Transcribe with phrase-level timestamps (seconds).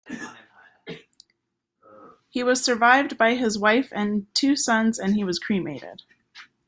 [2.29, 6.01] He was survived by his wife and two sons, and he was cremated.